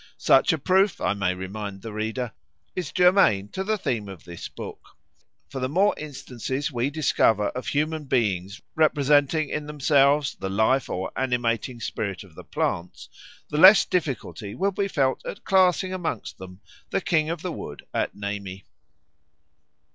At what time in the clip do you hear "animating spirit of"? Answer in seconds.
11.15-12.35